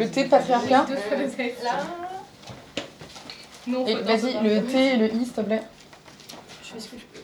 Le 0.00 0.08
T 0.08 0.24
patriarcat 0.24 0.86
Vas-y, 3.66 4.32
le 4.42 4.62
T 4.62 4.78
et 4.78 4.96
le 4.96 5.06
I, 5.08 5.24
s'il 5.24 5.32
te 5.32 5.42
plaît. 5.42 5.60
Je 6.64 6.72
fais 6.72 6.80
ce 6.80 6.88
que 6.88 6.96
je 6.96 7.04
peux. 7.04 7.20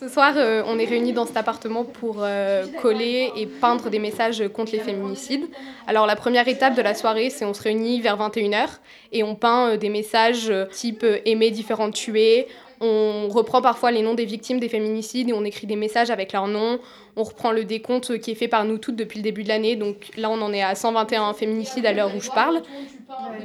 Ce 0.00 0.08
soir, 0.12 0.34
euh, 0.36 0.62
on 0.66 0.78
est 0.78 0.84
réunis 0.84 1.12
dans 1.12 1.24
cet 1.24 1.36
appartement 1.38 1.84
pour 1.84 2.16
euh, 2.18 2.66
coller 2.82 3.32
et 3.36 3.46
peindre 3.46 3.88
des 3.88 4.00
messages 4.00 4.46
contre 4.48 4.72
les 4.72 4.80
féminicides. 4.80 5.46
Alors 5.86 6.04
la 6.04 6.16
première 6.16 6.48
étape 6.48 6.74
de 6.74 6.82
la 6.82 6.94
soirée, 6.94 7.30
c'est 7.30 7.44
on 7.44 7.54
se 7.54 7.62
réunit 7.62 8.00
vers 8.00 8.18
21h 8.18 8.66
et 9.12 9.22
on 9.22 9.34
peint 9.34 9.70
euh, 9.70 9.76
des 9.76 9.88
messages 9.88 10.52
type 10.72 11.06
aimer 11.24 11.50
différents 11.50 11.92
tuer. 11.92 12.48
On 12.80 13.28
reprend 13.28 13.60
parfois 13.60 13.90
les 13.90 14.02
noms 14.02 14.14
des 14.14 14.24
victimes 14.24 14.60
des 14.60 14.68
féminicides 14.68 15.28
et 15.28 15.32
on 15.32 15.44
écrit 15.44 15.66
des 15.66 15.76
messages 15.76 16.10
avec 16.10 16.32
leurs 16.32 16.46
noms. 16.46 16.78
On 17.16 17.24
reprend 17.24 17.50
le 17.50 17.64
décompte 17.64 18.18
qui 18.18 18.30
est 18.30 18.36
fait 18.36 18.46
par 18.46 18.64
nous 18.64 18.78
toutes 18.78 18.94
depuis 18.94 19.18
le 19.18 19.24
début 19.24 19.42
de 19.42 19.48
l'année. 19.48 19.74
Donc 19.74 20.10
là, 20.16 20.30
on 20.30 20.40
en 20.40 20.52
est 20.52 20.62
à 20.62 20.74
121 20.74 21.34
féminicides 21.34 21.86
à 21.86 21.92
l'heure 21.92 22.14
où 22.14 22.20
je 22.20 22.30
parle. 22.30 22.62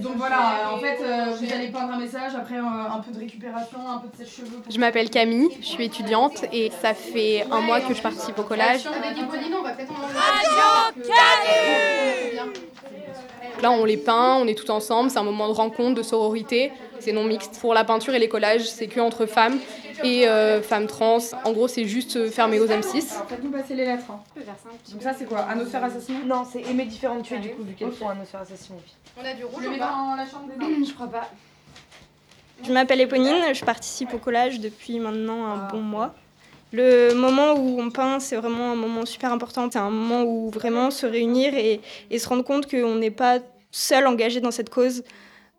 Donc 0.02 0.13
voilà, 0.17 0.71
en 0.73 0.77
fait, 0.77 0.99
euh, 1.02 1.26
vous 1.40 1.52
allez 1.52 1.70
peindre 1.70 1.93
un 1.93 1.99
message, 1.99 2.34
après 2.35 2.57
euh, 2.57 2.62
un 2.62 2.99
peu 2.99 3.12
de 3.12 3.20
récupération, 3.20 3.80
un 3.90 3.99
peu 3.99 4.09
de 4.09 4.23
sèche-cheveux. 4.23 4.59
Je 4.70 4.77
m'appelle 4.77 5.09
Camille, 5.09 5.49
je 5.62 5.65
suis 5.65 5.85
étudiante 5.85 6.45
et 6.52 6.70
ça 6.81 6.93
fait 6.93 7.45
un 7.49 7.62
mois 7.62 7.79
que 7.79 7.93
je 7.93 8.02
participe 8.02 8.38
au 8.38 8.43
collage. 8.43 8.84
Là, 13.62 13.71
on 13.71 13.85
les 13.85 13.98
peint, 13.98 14.35
on 14.35 14.48
est 14.48 14.55
tout 14.57 14.70
ensemble, 14.70 15.09
c'est 15.09 15.20
un 15.20 15.23
moment 15.23 15.48
de 15.48 15.54
rencontre, 15.54 15.95
de 15.95 16.04
sororité 16.04 16.71
c'est 17.03 17.12
non 17.12 17.23
mixte. 17.23 17.59
Pour 17.59 17.73
la 17.73 17.84
peinture 17.84 18.13
et 18.13 18.20
les 18.20 18.30
collages, 18.30 18.66
c'est 18.66 18.88
que 18.88 18.99
entre 18.99 19.25
femmes 19.25 19.59
et 20.03 20.27
euh, 20.27 20.62
femmes 20.62 20.88
trans. 20.88 21.20
En 21.43 21.52
gros, 21.52 21.67
c'est 21.67 21.85
juste 21.85 22.29
fermé 22.29 22.59
aux 22.59 22.67
M6. 22.67 23.02
Faites-nous 23.27 23.52
passer 23.52 23.76
les 23.76 23.85
lettres. 23.85 24.05
Hein. 24.09 24.21
Donc 24.91 25.02
ça, 25.02 25.13
c'est 25.17 25.26
quoi 25.26 25.39
Anosphère 25.41 25.84
assassinée 25.84 26.23
Non, 26.26 26.43
c'est 26.49 26.62
aimer 26.62 26.85
différentes 26.85 27.23
tuer 27.23 27.39
du 27.39 27.49
coup, 27.49 27.63
vu 27.63 27.73
qu'elles 27.73 27.91
font 27.91 28.09
Anosphère 28.09 28.41
assassinée. 28.41 28.79
On 29.20 29.26
a 29.26 29.34
du 29.34 29.43
rouge 29.43 29.66
dans 29.66 30.16
la 30.16 30.26
chambre 30.26 30.48
des 30.57 30.85
Je 30.85 30.93
crois 30.93 31.07
pas. 31.07 31.29
Je 32.63 32.71
m'appelle 32.71 33.01
Éponine, 33.01 33.54
je 33.54 33.65
participe 33.65 34.13
au 34.13 34.20
collage 34.20 34.59
depuis 34.59 34.99
maintenant 34.99 35.48
un 35.48 35.68
bon 35.68 35.81
mois. 35.81 36.13
Le 36.71 37.13
moment 37.13 37.54
où 37.54 37.79
on 37.79 37.91
peint, 37.91 38.20
c'est 38.20 38.35
vraiment 38.35 38.71
un 38.71 38.76
moment 38.76 39.05
super 39.05 39.31
important. 39.31 39.70
C'est 39.71 39.79
un 39.79 39.90
moment 39.90 40.24
où 40.24 40.49
vraiment 40.49 40.90
se 40.90 41.05
réunir 41.05 41.54
et, 41.55 41.81
et 42.09 42.20
se 42.20 42.27
rendre 42.27 42.43
compte 42.43 42.70
qu'on 42.70 42.96
n'est 42.96 43.12
pas 43.12 43.40
seul 43.71 44.07
engagé 44.07 44.40
dans 44.40 44.51
cette 44.51 44.70
cause. 44.70 45.04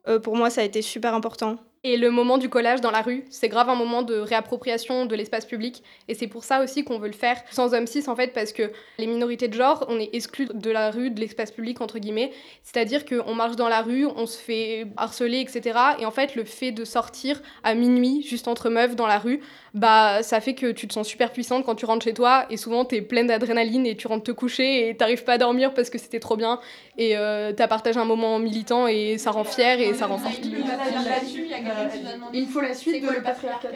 Euh, 0.08 0.18
pour 0.18 0.36
moi, 0.36 0.50
ça 0.50 0.60
a 0.60 0.64
été 0.64 0.82
super 0.82 1.14
important. 1.14 1.56
Et 1.86 1.98
le 1.98 2.10
moment 2.10 2.38
du 2.38 2.48
collage 2.48 2.80
dans 2.80 2.90
la 2.90 3.02
rue, 3.02 3.24
c'est 3.28 3.50
grave 3.50 3.68
un 3.68 3.74
moment 3.74 4.00
de 4.00 4.14
réappropriation 4.14 5.04
de 5.04 5.14
l'espace 5.14 5.44
public. 5.44 5.82
Et 6.08 6.14
c'est 6.14 6.28
pour 6.28 6.42
ça 6.42 6.62
aussi 6.62 6.82
qu'on 6.82 6.98
veut 6.98 7.08
le 7.08 7.14
faire 7.14 7.36
sans 7.50 7.74
homme 7.74 7.86
cis, 7.86 8.08
en 8.08 8.16
fait, 8.16 8.32
parce 8.32 8.52
que 8.54 8.72
les 8.98 9.06
minorités 9.06 9.48
de 9.48 9.54
genre, 9.54 9.84
on 9.88 10.00
est 10.00 10.08
exclus 10.14 10.48
de 10.54 10.70
la 10.70 10.90
rue, 10.90 11.10
de 11.10 11.20
l'espace 11.20 11.50
public, 11.50 11.82
entre 11.82 11.98
guillemets. 11.98 12.32
C'est-à-dire 12.62 13.04
qu'on 13.04 13.34
marche 13.34 13.56
dans 13.56 13.68
la 13.68 13.82
rue, 13.82 14.06
on 14.06 14.24
se 14.24 14.38
fait 14.38 14.86
harceler, 14.96 15.40
etc. 15.40 15.78
Et 15.98 16.06
en 16.06 16.10
fait, 16.10 16.36
le 16.36 16.44
fait 16.44 16.72
de 16.72 16.86
sortir 16.86 17.42
à 17.62 17.74
minuit, 17.74 18.22
juste 18.22 18.48
entre 18.48 18.70
meufs 18.70 18.96
dans 18.96 19.06
la 19.06 19.18
rue, 19.18 19.40
bah 19.74 20.22
ça 20.22 20.40
fait 20.40 20.54
que 20.54 20.70
tu 20.70 20.86
te 20.86 20.94
sens 20.94 21.06
super 21.06 21.32
puissante 21.32 21.66
quand 21.66 21.74
tu 21.74 21.84
rentres 21.84 22.04
chez 22.04 22.14
toi 22.14 22.46
et 22.48 22.56
souvent 22.56 22.84
tu 22.84 22.94
es 22.94 23.02
pleine 23.02 23.26
d'adrénaline 23.26 23.86
et 23.86 23.96
tu 23.96 24.06
rentres 24.06 24.22
te 24.22 24.30
coucher 24.30 24.88
et 24.88 24.96
t'arrives 24.96 25.24
pas 25.24 25.32
à 25.32 25.38
dormir 25.38 25.74
parce 25.74 25.90
que 25.90 25.98
c'était 25.98 26.20
trop 26.20 26.36
bien 26.36 26.60
et 26.96 27.16
euh, 27.16 27.52
tu 27.52 27.60
as 27.60 27.66
partagé 27.66 27.98
un 27.98 28.04
moment 28.04 28.38
militant 28.38 28.86
et 28.86 29.18
ça 29.18 29.32
rend 29.32 29.42
fier 29.42 29.80
et 29.80 29.92
ça 29.92 30.06
rend 30.06 30.18
forte. 30.18 30.40
Il 32.32 32.46
faut 32.46 32.60
la 32.60 32.74
suite 32.74 33.02
de 33.02 33.10
le 33.10 33.22
patriarcat. 33.22 33.68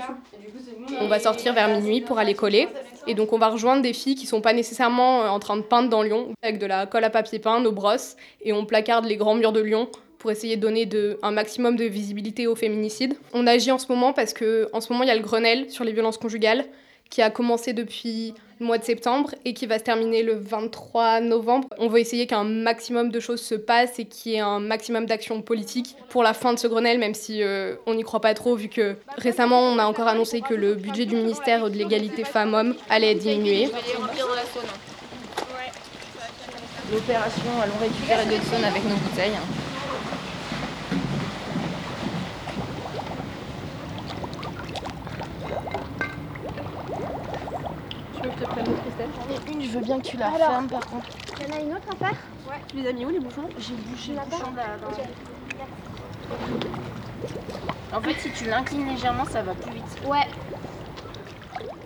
On 1.00 1.08
va 1.08 1.18
sortir 1.18 1.54
vers 1.54 1.68
minuit 1.68 2.00
pour 2.00 2.18
aller 2.18 2.34
coller 2.34 2.68
et 3.06 3.14
donc 3.14 3.32
on 3.32 3.38
va 3.38 3.48
rejoindre 3.48 3.82
des 3.82 3.92
filles 3.92 4.14
qui 4.14 4.26
sont 4.26 4.40
pas 4.40 4.52
nécessairement 4.52 5.22
euh, 5.22 5.28
en 5.28 5.38
train 5.38 5.56
de 5.56 5.62
peindre 5.62 5.88
dans 5.88 6.02
Lyon 6.02 6.34
avec 6.42 6.58
de 6.58 6.66
la 6.66 6.86
colle 6.86 7.04
à 7.04 7.10
papier 7.10 7.38
peint, 7.38 7.60
nos 7.60 7.72
brosses 7.72 8.16
et 8.42 8.52
on 8.52 8.64
placarde 8.64 9.04
les 9.04 9.16
grands 9.16 9.34
murs 9.34 9.52
de 9.52 9.60
Lyon 9.60 9.88
pour 10.18 10.30
essayer 10.30 10.56
de 10.56 10.62
donner 10.62 10.84
de, 10.84 11.18
un 11.22 11.30
maximum 11.30 11.76
de 11.76 11.84
visibilité 11.84 12.46
au 12.46 12.56
féminicide. 12.56 13.14
On 13.32 13.46
agit 13.46 13.70
en 13.70 13.78
ce 13.78 13.86
moment 13.88 14.12
parce 14.12 14.32
que 14.32 14.68
en 14.72 14.80
ce 14.80 14.92
moment 14.92 15.04
il 15.04 15.08
y 15.08 15.12
a 15.12 15.16
le 15.16 15.22
Grenelle 15.22 15.70
sur 15.70 15.84
les 15.84 15.92
violences 15.92 16.18
conjugales 16.18 16.64
qui 17.08 17.22
a 17.22 17.30
commencé 17.30 17.72
depuis 17.72 18.34
mois 18.60 18.78
de 18.78 18.84
septembre 18.84 19.34
et 19.44 19.54
qui 19.54 19.66
va 19.66 19.78
se 19.78 19.84
terminer 19.84 20.22
le 20.22 20.34
23 20.34 21.20
novembre. 21.20 21.68
On 21.78 21.88
veut 21.88 22.00
essayer 22.00 22.26
qu'un 22.26 22.44
maximum 22.44 23.10
de 23.10 23.20
choses 23.20 23.40
se 23.40 23.54
passent 23.54 23.98
et 23.98 24.04
qu'il 24.04 24.32
y 24.32 24.34
ait 24.36 24.40
un 24.40 24.60
maximum 24.60 25.06
d'actions 25.06 25.42
politiques 25.42 25.96
pour 26.08 26.22
la 26.22 26.34
fin 26.34 26.52
de 26.52 26.58
ce 26.58 26.66
Grenelle, 26.66 26.98
même 26.98 27.14
si 27.14 27.42
euh, 27.42 27.76
on 27.86 27.94
n'y 27.94 28.02
croit 28.02 28.20
pas 28.20 28.34
trop, 28.34 28.54
vu 28.56 28.68
que 28.68 28.96
récemment 29.16 29.60
on 29.60 29.78
a 29.78 29.84
encore 29.84 30.08
annoncé 30.08 30.40
que 30.40 30.54
le 30.54 30.74
budget 30.74 31.06
du 31.06 31.16
ministère 31.16 31.70
de 31.70 31.76
l'égalité 31.76 32.24
femmes-hommes 32.24 32.74
allait 32.90 33.14
diminuer. 33.14 33.70
L'opération, 36.90 37.50
allons 37.62 37.78
récupérer 37.80 38.24
zones 38.50 38.64
avec 38.64 38.82
nos 38.84 38.96
bouteilles. 38.96 39.36
J'en 48.40 49.50
ai 49.50 49.52
une, 49.52 49.62
je 49.62 49.77
veux 49.77 49.77
bien 49.88 50.00
que 50.00 50.06
tu 50.06 50.16
la 50.16 50.30
fermes 50.30 50.68
par 50.68 50.86
contre. 50.86 51.06
Il 51.40 51.48
y 51.48 51.52
en 51.52 51.56
a 51.56 51.60
une 51.60 51.72
autre 51.72 51.88
à 51.92 51.96
faire 51.96 52.16
Ouais. 52.48 52.56
Tu 52.68 52.76
les 52.76 52.88
as 52.88 52.92
mis 52.92 53.04
où 53.04 53.10
les 53.10 53.20
bouchons 53.20 53.48
J'ai 53.58 53.74
bougé 53.74 54.12
le 54.12 54.20
bouchon 54.30 54.52
En 57.92 58.00
fait, 58.00 58.14
si 58.20 58.30
tu 58.30 58.48
l'inclines 58.48 58.88
légèrement, 58.88 59.24
ça 59.24 59.42
va 59.42 59.54
plus 59.54 59.72
vite. 59.72 59.84
Ouais. 60.06 60.26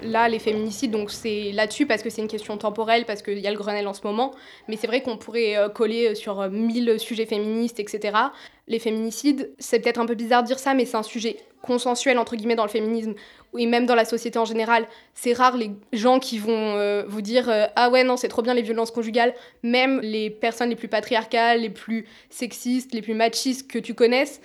Là, 0.02 0.28
les 0.28 0.40
féminicides, 0.40 0.90
donc 0.90 1.10
c'est 1.12 1.52
là-dessus 1.52 1.86
parce 1.86 2.02
que 2.02 2.10
c'est 2.10 2.22
une 2.22 2.28
question 2.28 2.56
temporelle, 2.56 3.06
parce 3.06 3.22
qu'il 3.22 3.38
y 3.38 3.46
a 3.46 3.50
le 3.50 3.56
Grenelle 3.56 3.86
en 3.86 3.94
ce 3.94 4.04
moment. 4.04 4.32
Mais 4.68 4.76
c'est 4.76 4.88
vrai 4.88 5.02
qu'on 5.02 5.16
pourrait 5.16 5.56
euh, 5.56 5.68
coller 5.68 6.14
sur 6.16 6.48
1000 6.48 6.88
euh, 6.88 6.98
sujets 6.98 7.26
féministes, 7.26 7.78
etc. 7.78 8.18
Les 8.66 8.80
féminicides, 8.80 9.52
c'est 9.58 9.78
peut-être 9.80 9.98
un 9.98 10.06
peu 10.06 10.14
bizarre 10.14 10.42
de 10.42 10.48
dire 10.48 10.58
ça, 10.58 10.74
mais 10.74 10.86
c'est 10.86 10.96
un 10.96 11.04
sujet 11.04 11.38
consensuel, 11.62 12.18
entre 12.18 12.36
guillemets, 12.36 12.54
dans 12.54 12.64
le 12.64 12.70
féminisme, 12.70 13.14
et 13.56 13.66
même 13.66 13.86
dans 13.86 13.94
la 13.94 14.04
société 14.04 14.38
en 14.38 14.44
général. 14.44 14.86
C'est 15.14 15.32
rare 15.32 15.56
les 15.56 15.70
gens 15.92 16.18
qui 16.18 16.38
vont 16.38 16.76
euh, 16.76 17.04
vous 17.06 17.22
dire 17.22 17.50
Ah 17.76 17.90
ouais, 17.90 18.04
non, 18.04 18.16
c'est 18.16 18.28
trop 18.28 18.42
bien 18.42 18.54
les 18.54 18.62
violences 18.62 18.90
conjugales. 18.90 19.34
Même 19.62 20.00
les 20.00 20.30
personnes 20.30 20.70
les 20.70 20.76
plus 20.76 20.88
patriarcales, 20.88 21.60
les 21.60 21.70
plus 21.70 22.06
sexistes, 22.30 22.92
les 22.92 23.02
plus 23.02 23.14
machistes 23.14 23.70
que 23.70 23.78
tu 23.78 23.94
connaisses, 23.94 24.40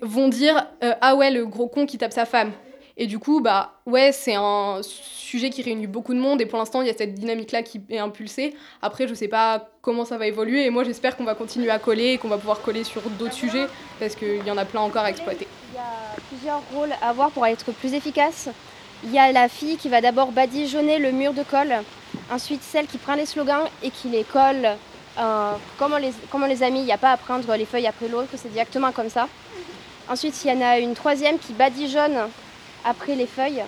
vont 0.00 0.28
dire 0.28 0.66
Ah 0.80 1.14
ouais, 1.16 1.30
le 1.30 1.44
gros 1.46 1.68
con 1.68 1.86
qui 1.86 1.98
tape 1.98 2.12
sa 2.12 2.24
femme. 2.24 2.52
Et 2.96 3.06
du 3.06 3.18
coup, 3.18 3.40
bah 3.40 3.80
ouais, 3.86 4.12
c'est 4.12 4.36
un 4.36 4.80
sujet 4.82 5.50
qui 5.50 5.62
réunit 5.62 5.88
beaucoup 5.88 6.14
de 6.14 6.20
monde 6.20 6.40
et 6.40 6.46
pour 6.46 6.58
l'instant, 6.58 6.80
il 6.80 6.86
y 6.86 6.90
a 6.90 6.94
cette 6.94 7.14
dynamique-là 7.14 7.62
qui 7.62 7.80
est 7.90 7.98
impulsée. 7.98 8.54
Après, 8.82 9.08
je 9.08 9.14
sais 9.14 9.26
pas 9.26 9.68
comment 9.82 10.04
ça 10.04 10.16
va 10.16 10.28
évoluer 10.28 10.64
et 10.64 10.70
moi, 10.70 10.84
j'espère 10.84 11.16
qu'on 11.16 11.24
va 11.24 11.34
continuer 11.34 11.70
à 11.70 11.80
coller 11.80 12.12
et 12.12 12.18
qu'on 12.18 12.28
va 12.28 12.38
pouvoir 12.38 12.62
coller 12.62 12.84
sur 12.84 13.02
d'autres 13.18 13.32
sujets 13.32 13.66
parce 13.98 14.14
qu'il 14.14 14.46
y 14.46 14.50
en 14.50 14.58
a 14.58 14.64
plein 14.64 14.80
encore 14.80 15.02
à 15.02 15.10
exploiter. 15.10 15.48
Plusieurs 16.28 16.62
rôles 16.74 16.92
à 17.02 17.08
avoir 17.10 17.30
pour 17.30 17.46
être 17.46 17.72
plus 17.72 17.94
efficace. 17.94 18.48
Il 19.04 19.12
y 19.12 19.18
a 19.18 19.32
la 19.32 19.48
fille 19.48 19.76
qui 19.76 19.88
va 19.88 20.00
d'abord 20.00 20.32
badigeonner 20.32 20.98
le 20.98 21.12
mur 21.12 21.34
de 21.34 21.42
colle, 21.42 21.74
ensuite 22.30 22.62
celle 22.62 22.86
qui 22.86 22.98
prend 22.98 23.14
les 23.14 23.26
slogans 23.26 23.64
et 23.82 23.90
qui 23.90 24.08
les 24.08 24.24
colle 24.24 24.76
euh, 25.18 25.52
comme, 25.78 25.92
on 25.92 25.98
les, 25.98 26.12
comme 26.30 26.42
on 26.42 26.46
les 26.46 26.62
a 26.62 26.70
mis. 26.70 26.80
Il 26.80 26.86
n'y 26.86 26.92
a 26.92 26.98
pas 26.98 27.12
à 27.12 27.16
prendre 27.16 27.54
les 27.54 27.66
feuilles 27.66 27.86
après 27.86 28.08
l'autre, 28.08 28.30
c'est 28.36 28.52
directement 28.52 28.92
comme 28.92 29.10
ça. 29.10 29.28
Ensuite, 30.08 30.42
il 30.44 30.50
y 30.50 30.52
en 30.52 30.60
a 30.60 30.78
une 30.78 30.94
troisième 30.94 31.38
qui 31.38 31.52
badigeonne 31.52 32.28
après 32.84 33.14
les 33.14 33.26
feuilles. 33.26 33.62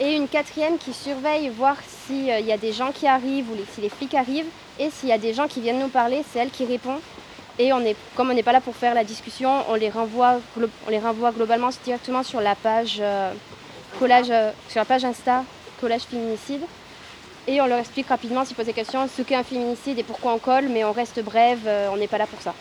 Et 0.00 0.16
une 0.16 0.28
quatrième 0.28 0.78
qui 0.78 0.92
surveille, 0.92 1.48
voir 1.50 1.76
s'il 2.06 2.24
y 2.26 2.52
a 2.52 2.56
des 2.56 2.72
gens 2.72 2.92
qui 2.92 3.06
arrivent 3.06 3.50
ou 3.50 3.56
si 3.74 3.80
les 3.80 3.88
flics 3.88 4.14
arrivent. 4.14 4.48
Et 4.78 4.90
s'il 4.90 5.08
y 5.08 5.12
a 5.12 5.18
des 5.18 5.34
gens 5.34 5.48
qui 5.48 5.60
viennent 5.60 5.80
nous 5.80 5.88
parler, 5.88 6.24
c'est 6.30 6.38
elle 6.38 6.50
qui 6.50 6.64
répond. 6.64 6.98
Et 7.58 7.72
on 7.72 7.80
est, 7.80 7.96
comme 8.16 8.30
on 8.30 8.34
n'est 8.34 8.42
pas 8.42 8.52
là 8.52 8.60
pour 8.60 8.74
faire 8.74 8.94
la 8.94 9.04
discussion, 9.04 9.50
on 9.68 9.74
les 9.74 9.90
renvoie, 9.90 10.40
on 10.86 10.90
les 10.90 10.98
renvoie 10.98 11.32
globalement 11.32 11.70
directement 11.84 12.22
sur 12.22 12.40
la 12.40 12.54
page 12.54 12.98
euh, 13.00 13.32
collage, 13.98 14.30
euh, 14.30 14.50
sur 14.68 14.80
la 14.80 14.84
page 14.84 15.04
Insta 15.04 15.44
collage 15.80 16.02
féminicide. 16.02 16.62
Et 17.48 17.60
on 17.60 17.66
leur 17.66 17.78
explique 17.78 18.06
rapidement 18.06 18.44
s'ils 18.44 18.54
posent 18.54 18.66
des 18.66 18.72
questions 18.72 19.08
ce 19.08 19.22
qu'est 19.22 19.34
un 19.34 19.42
féminicide 19.42 19.98
et 19.98 20.04
pourquoi 20.04 20.32
on 20.32 20.38
colle, 20.38 20.68
mais 20.68 20.84
on 20.84 20.92
reste 20.92 21.22
brève, 21.22 21.68
on 21.92 21.96
n'est 21.96 22.06
pas 22.06 22.18
là 22.18 22.26
pour 22.26 22.40
ça 22.40 22.54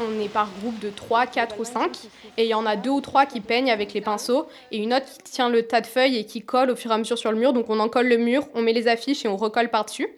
on 0.00 0.20
est 0.20 0.28
par 0.28 0.48
groupe 0.60 0.78
de 0.78 0.90
3, 0.90 1.26
4 1.26 1.60
ou 1.60 1.64
5, 1.64 1.96
et 2.36 2.44
il 2.44 2.48
y 2.48 2.54
en 2.54 2.66
a 2.66 2.76
deux 2.76 2.90
ou 2.90 3.00
trois 3.00 3.26
qui 3.26 3.40
peignent 3.40 3.70
avec 3.70 3.92
les 3.92 4.00
pinceaux, 4.00 4.46
et 4.70 4.78
une 4.78 4.94
autre 4.94 5.06
qui 5.24 5.32
tient 5.32 5.48
le 5.48 5.62
tas 5.62 5.80
de 5.80 5.86
feuilles 5.86 6.16
et 6.16 6.24
qui 6.24 6.42
colle 6.42 6.70
au 6.70 6.76
fur 6.76 6.90
et 6.90 6.94
à 6.94 6.98
mesure 6.98 7.18
sur 7.18 7.32
le 7.32 7.38
mur. 7.38 7.52
Donc 7.52 7.66
on 7.68 7.78
en 7.80 7.88
colle 7.88 8.08
le 8.08 8.16
mur, 8.16 8.46
on 8.54 8.62
met 8.62 8.72
les 8.72 8.88
affiches 8.88 9.24
et 9.24 9.28
on 9.28 9.36
recolle 9.36 9.68
par-dessus. 9.68 10.08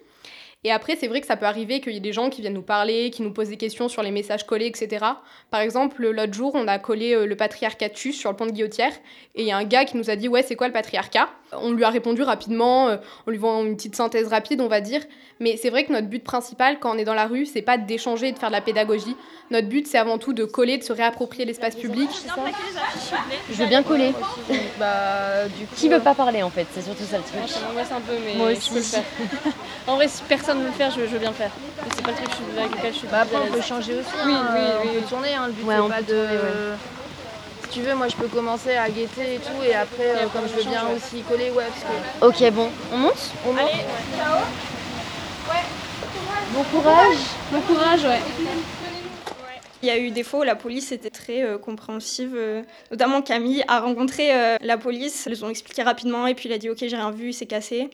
Et 0.65 0.71
après, 0.71 0.95
c'est 0.95 1.07
vrai 1.07 1.21
que 1.21 1.27
ça 1.27 1.37
peut 1.37 1.45
arriver 1.45 1.79
qu'il 1.79 1.93
y 1.93 1.97
ait 1.97 1.99
des 1.99 2.11
gens 2.11 2.31
qui 2.31 2.41
viennent 2.41 2.55
nous 2.55 2.63
parler, 2.63 3.11
qui 3.11 3.21
nous 3.21 3.31
posent 3.31 3.49
des 3.49 3.55
questions 3.55 3.87
sur 3.87 4.01
les 4.01 4.09
messages 4.09 4.47
collés, 4.47 4.65
etc. 4.65 5.05
Par 5.51 5.61
exemple, 5.61 6.03
l'autre 6.03 6.33
jour, 6.33 6.53
on 6.55 6.67
a 6.67 6.79
collé 6.79 7.13
euh, 7.13 7.27
le 7.27 7.35
patriarcat 7.35 7.89
sur 7.93 8.31
le 8.31 8.35
pont 8.35 8.47
de 8.47 8.51
Guillotière, 8.51 8.91
et 9.35 9.43
il 9.43 9.47
y 9.47 9.51
a 9.51 9.57
un 9.57 9.63
gars 9.63 9.85
qui 9.85 9.95
nous 9.95 10.09
a 10.09 10.15
dit 10.15 10.27
Ouais, 10.27 10.41
c'est 10.41 10.55
quoi 10.55 10.65
le 10.65 10.73
patriarcat? 10.73 11.29
On 11.61 11.71
lui 11.71 11.83
a 11.83 11.89
répondu 11.89 12.21
rapidement, 12.23 12.87
euh, 12.89 12.97
en 13.27 13.31
lui 13.31 13.37
faisant 13.37 13.63
une 13.65 13.75
petite 13.75 13.95
synthèse 13.95 14.27
rapide, 14.27 14.61
on 14.61 14.67
va 14.67 14.81
dire. 14.81 15.01
Mais 15.39 15.57
c'est 15.61 15.69
vrai 15.69 15.83
que 15.83 15.91
notre 15.91 16.07
but 16.07 16.23
principal, 16.23 16.79
quand 16.79 16.95
on 16.95 16.97
est 16.97 17.03
dans 17.03 17.13
la 17.13 17.25
rue, 17.25 17.45
c'est 17.45 17.61
pas 17.61 17.77
d'échanger 17.77 18.29
et 18.29 18.31
de 18.31 18.39
faire 18.39 18.49
de 18.49 18.53
la 18.55 18.61
pédagogie. 18.61 19.15
Notre 19.51 19.67
but, 19.67 19.85
c'est 19.85 19.97
avant 19.97 20.17
tout 20.17 20.31
de 20.33 20.45
coller, 20.45 20.77
de 20.77 20.83
se 20.83 20.93
réapproprier 20.93 21.43
l'espace 21.45 21.75
public. 21.75 22.09
Je 23.51 23.55
veux 23.55 23.65
bien 23.67 23.83
coller. 23.83 24.13
bah, 24.79 25.47
du 25.57 25.65
coup, 25.65 25.75
Qui 25.75 25.89
veut 25.89 25.99
pas 25.99 26.13
parler 26.15 26.41
en 26.43 26.49
fait? 26.49 26.65
C'est 26.73 26.81
surtout 26.81 27.03
ça 27.03 27.17
le 27.17 27.23
truc. 27.23 27.49
Ça 27.49 27.59
m'angoisse 27.67 27.91
un 27.91 28.01
peu, 28.01 28.13
mais 28.25 28.35
Moi 28.35 28.53
je 28.53 28.67
peux 28.69 28.75
le 28.75 28.79
aussi. 28.81 28.91
faire. 28.91 29.03
en 29.87 29.95
vrai, 29.95 30.07
si 30.07 30.21
personne 30.23 30.59
veut 30.61 30.67
le 30.67 30.71
faire, 30.73 30.91
je, 30.91 31.01
je 31.01 31.05
veux 31.07 31.19
bien 31.19 31.29
le 31.29 31.35
faire. 31.35 31.51
Mais 31.83 31.91
c'est 31.95 32.01
pas 32.03 32.11
le 32.11 32.17
truc 32.17 32.29
je 32.29 32.35
suis- 32.35 32.59
avec 32.59 32.71
lequel 32.75 32.93
je 32.93 32.97
suis 32.99 33.07
Bah 33.07 33.19
après, 33.21 33.37
on 33.37 33.51
peut 33.53 33.61
changer 33.61 33.93
aussi. 33.95 34.09
Oui, 34.25 34.33
hein, 34.33 34.47
oui, 34.53 34.59
euh, 34.59 34.77
oui. 34.83 34.89
On 34.97 35.01
peut 35.01 35.07
tourner. 35.09 35.33
Hein, 35.35 35.47
le 35.47 35.53
but, 35.53 35.63
Ouais, 35.65 35.75
c'est 35.75 35.81
on 35.81 35.89
pas 35.89 35.95
peut 35.97 36.03
de. 36.03 36.07
tourner, 36.13 36.33
ouais. 36.37 36.77
Tu 37.75 37.81
veux, 37.81 37.93
moi, 37.93 38.07
je 38.07 38.15
peux 38.15 38.29
commencer 38.29 38.73
à 38.73 38.89
guetter 38.89 39.35
et 39.35 39.39
tout, 39.39 39.61
et 39.61 39.75
après, 39.75 40.07
euh, 40.07 40.27
comme 40.31 40.45
on 40.45 40.47
je 40.47 40.53
veux 40.53 40.63
bien 40.63 40.87
aussi 40.95 41.21
coller, 41.23 41.51
ouais, 41.51 41.65
parce 42.21 42.37
que. 42.39 42.45
Ok, 42.45 42.53
bon, 42.53 42.69
on 42.93 42.97
monte? 42.99 43.31
On 43.45 43.51
monte? 43.51 43.69
Bon 46.53 46.63
courage. 46.71 47.17
Bon 47.51 47.59
courage, 47.59 48.05
ouais. 48.05 48.21
Il 49.81 49.89
y 49.89 49.91
a 49.91 49.97
eu 49.97 50.09
des 50.11 50.23
fois 50.23 50.39
où 50.39 50.43
la 50.43 50.55
police 50.55 50.93
était 50.93 51.09
très 51.09 51.43
euh, 51.43 51.57
compréhensive, 51.57 52.31
euh, 52.33 52.63
notamment 52.91 53.21
Camille 53.21 53.65
a 53.67 53.81
rencontré 53.81 54.33
euh, 54.33 54.55
la 54.61 54.77
police, 54.77 55.27
ils 55.29 55.43
ont 55.43 55.49
expliqué 55.49 55.83
rapidement 55.83 56.27
et 56.27 56.33
puis 56.33 56.47
il 56.47 56.53
a 56.53 56.57
dit 56.57 56.69
ok 56.69 56.77
j'ai 56.79 56.95
rien 56.95 57.11
vu, 57.11 57.33
c'est 57.33 57.45
cassé. 57.45 57.89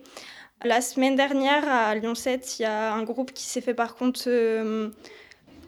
La 0.63 0.81
semaine 0.81 1.15
dernière 1.15 1.67
à 1.67 1.95
Lyon 1.95 2.13
7, 2.13 2.59
il 2.59 2.61
y 2.61 2.65
a 2.65 2.93
un 2.93 3.01
groupe 3.01 3.33
qui 3.33 3.45
s'est 3.45 3.61
fait 3.61 3.73
par 3.73 3.95
contre 3.95 4.21
euh, 4.27 4.89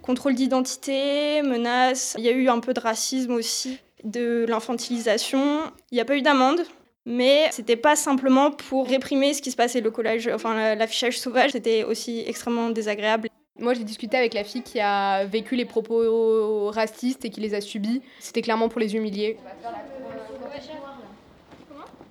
contrôle 0.03 0.35
d'identité, 0.35 1.41
menaces, 1.41 2.15
il 2.19 2.23
y 2.23 2.29
a 2.29 2.31
eu 2.31 2.47
un 2.47 2.59
peu 2.59 2.73
de 2.75 2.79
racisme 2.79 3.33
aussi, 3.33 3.79
de 4.03 4.45
l'infantilisation. 4.47 5.61
Il 5.91 5.95
n'y 5.95 6.01
a 6.01 6.05
pas 6.05 6.15
eu 6.15 6.21
d'amende, 6.21 6.61
mais 7.05 7.47
c'était 7.51 7.75
pas 7.75 7.95
simplement 7.95 8.51
pour 8.51 8.87
réprimer 8.87 9.33
ce 9.33 9.41
qui 9.41 9.51
se 9.51 9.55
passait, 9.55 9.81
le 9.81 9.91
collage, 9.91 10.29
enfin 10.33 10.53
la- 10.55 10.75
l'affichage 10.75 11.19
sauvage, 11.19 11.51
c'était 11.51 11.83
aussi 11.83 12.23
extrêmement 12.27 12.69
désagréable. 12.69 13.29
Moi, 13.59 13.73
j'ai 13.75 13.83
discuté 13.83 14.17
avec 14.17 14.33
la 14.33 14.43
fille 14.43 14.63
qui 14.63 14.79
a 14.79 15.25
vécu 15.25 15.55
les 15.55 15.65
propos 15.65 16.69
racistes 16.71 17.23
et 17.23 17.29
qui 17.29 17.39
les 17.39 17.53
a 17.53 17.61
subis. 17.61 18.01
C'était 18.19 18.41
clairement 18.41 18.67
pour 18.67 18.79
les 18.79 18.95
humilier. 18.95 19.37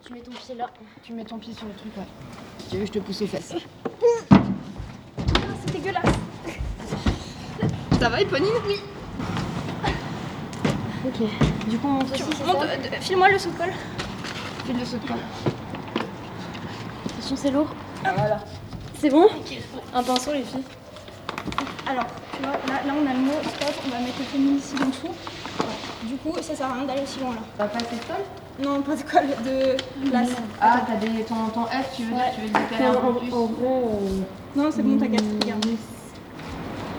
Tu 0.04 0.12
mets 0.12 0.20
ton 0.20 0.30
pied 0.32 0.54
là. 0.56 0.70
Tu 1.02 1.12
mets 1.12 1.24
ton 1.24 1.38
pied 1.38 1.52
sur 1.54 1.66
le 1.66 1.72
truc, 1.74 1.96
ouais. 1.96 2.04
Si 2.58 2.68
tu 2.70 2.76
veux, 2.76 2.86
je 2.86 2.92
te 2.92 2.98
pousse 3.00 3.22
aux 3.22 3.26
fesses. 3.26 3.54
C'est 5.66 5.72
dégueulasse. 5.72 6.14
Ça 8.00 8.08
va, 8.08 8.20
Éponine 8.20 8.48
Oui. 8.66 8.76
Ok. 11.04 11.28
Du 11.68 11.78
coup, 11.78 11.88
on 11.88 11.92
monte 11.92 12.12
aussi, 12.12 12.22
euh, 12.22 13.00
File-moi 13.00 13.28
le 13.30 13.38
saut 13.38 13.50
de 13.50 13.56
colle. 13.56 13.72
File 14.66 14.78
le 14.78 14.84
saut 14.84 14.98
de 14.98 15.08
colle. 15.08 15.16
Attention, 17.06 17.36
c'est 17.36 17.50
lourd. 17.50 17.68
Voilà. 18.02 18.40
C'est 19.00 19.10
bon 19.10 19.26
Un 19.94 20.02
pinceau, 20.02 20.32
les 20.32 20.42
filles. 20.42 20.62
Alors, 21.90 22.06
tu 22.36 22.42
vois, 22.42 22.52
là, 22.52 22.82
là 22.86 22.92
on 22.96 23.10
a 23.10 23.12
le 23.14 23.18
mot 23.18 23.32
stop, 23.42 23.74
on 23.86 23.90
va 23.90 23.98
mettre 23.98 24.18
le 24.18 24.24
féminicide 24.24 24.82
en 24.82 24.86
dessous. 24.86 25.14
Du 26.04 26.14
coup, 26.16 26.34
ça 26.40 26.54
sert 26.54 26.66
à 26.66 26.74
rien 26.74 26.84
d'aller 26.84 27.02
aussi 27.02 27.18
loin 27.20 27.30
là. 27.34 27.40
Pas 27.58 27.66
passer 27.66 27.96
de 27.96 28.04
colle? 28.06 28.24
Non, 28.64 28.82
pas 28.82 28.94
de 28.94 29.02
colle, 29.02 29.28
de 29.44 30.08
place. 30.08 30.28
Ah, 30.60 30.82
t'as 30.86 30.96
des, 30.96 31.22
ton, 31.24 31.34
ton 31.52 31.64
F, 31.66 31.96
tu 31.96 32.02
veux 32.04 32.14
dire, 32.14 32.24
tu 32.34 32.40
veux 32.42 32.46
le 32.46 32.52
décaler 32.52 32.84
un 32.86 32.94
peu 33.00 33.18
plus? 33.18 33.30
Non, 34.54 34.70
c'est 34.70 34.82
bon, 34.82 34.98
t'inquiète, 34.98 35.24
regarde. 35.42 35.66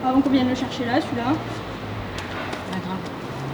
Avant 0.05 0.19
qu'on 0.21 0.29
vienne 0.29 0.49
le 0.49 0.55
chercher 0.55 0.85
là, 0.85 0.99
celui-là, 0.99 1.23
Pas 1.23 1.62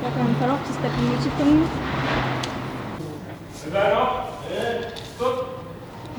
va 0.10 0.16
quand 0.18 0.24
même 0.24 0.36
falloir 0.36 0.64
qu'il 0.64 0.74
se 0.74 0.80
tape 0.80 0.92
une 0.98 1.10
motif 1.10 1.32
comme 1.38 1.60
nous. 1.60 1.68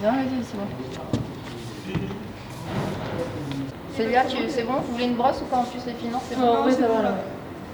Non, 0.03 0.13
vas-y, 0.13 0.45
c'est 0.45 0.57
bon. 0.57 0.67
Celui-là, 3.97 4.25
tu... 4.25 4.37
c'est 4.49 4.63
bon? 4.63 4.75
Vous 4.87 4.93
voulez 4.93 5.05
une 5.05 5.17
brosse 5.17 5.43
ou 5.43 5.45
pas? 5.47 5.57
En 5.59 5.65
plus 5.65 5.81
les 5.87 6.11
Non, 6.11 6.21
c'est 6.29 6.37
bon. 6.37 6.47
Non, 6.47 6.65
c'est 6.71 6.87
bon, 6.87 7.03
là. 7.03 7.15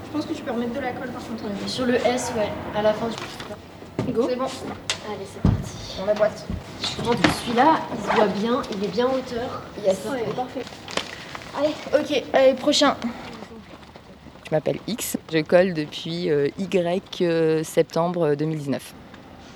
Je 0.05 0.11
pense 0.11 0.25
que 0.25 0.33
tu 0.33 0.41
peux 0.41 0.51
remettre 0.51 0.73
de 0.73 0.79
la 0.79 0.91
colle 0.91 1.09
par 1.09 1.21
contre. 1.21 1.43
Sur 1.67 1.85
le 1.85 1.95
S, 1.95 2.33
ouais, 2.35 2.49
à 2.75 2.81
la 2.81 2.93
fin 2.93 3.07
du. 3.07 4.11
Go. 4.11 4.25
C'est 4.29 4.35
bon, 4.37 4.45
Allez, 4.45 5.25
c'est 5.25 5.41
parti. 5.41 5.99
on 6.01 6.05
la 6.05 6.13
boîte. 6.13 6.45
Je 6.81 6.87
suis 6.87 6.95
contente 6.97 7.21
que 7.21 7.29
celui-là, 7.29 7.75
il 7.93 8.09
se 8.09 8.15
voit 8.15 8.25
bien, 8.27 8.61
il 8.71 8.83
est 8.83 8.87
bien 8.87 9.07
en 9.07 9.11
hauteur. 9.11 9.63
Yes. 9.85 9.99
parfait. 10.35 10.63
Ok, 11.93 12.23
allez, 12.33 12.53
prochain. 12.53 12.95
Je 14.49 14.55
m'appelle 14.55 14.79
X, 14.87 15.17
je 15.29 15.39
colle 15.39 15.73
depuis 15.73 16.29
euh, 16.29 16.47
Y 16.57 17.21
euh, 17.21 17.63
septembre 17.65 18.33
2019. 18.35 18.93